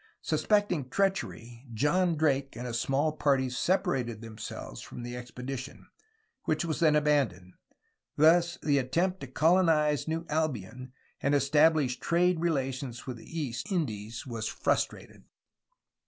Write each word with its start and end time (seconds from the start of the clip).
Suspecting 0.23 0.89
treachery 0.89 1.67
John 1.75 2.15
Drake 2.15 2.55
and 2.55 2.65
a 2.65 2.73
small 2.73 3.11
party 3.11 3.51
separated 3.51 4.19
themselves 4.19 4.81
from 4.81 5.03
the 5.03 5.15
ex 5.15 5.29
pedition, 5.29 5.83
which 6.45 6.65
was 6.65 6.79
then 6.79 6.95
abandoned. 6.95 7.53
Thus 8.17 8.57
the 8.63 8.79
attempt 8.79 9.19
to 9.19 9.27
col 9.27 9.57
onise 9.57 10.07
New 10.07 10.25
Albion 10.27 10.91
and 11.21 11.35
establish 11.35 11.99
trade 11.99 12.39
relations 12.39 13.05
with 13.05 13.17
the 13.17 13.39
East 13.39 13.71
Indies 13.71 14.25
was 14.25 14.47
frustrated. 14.47 15.23